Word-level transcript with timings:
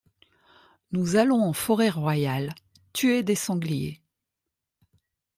Nous 0.93 1.15
allons 1.15 1.43
en 1.43 1.53
forêt 1.53 1.89
royale 1.91 2.55
tuer 2.91 3.21
des 3.21 3.35
sangliers. 3.35 4.01